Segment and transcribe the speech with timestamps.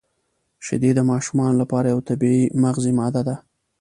[0.65, 3.35] •شیدې د ماشومانو لپاره یو طبیعي مغذي ماده ده.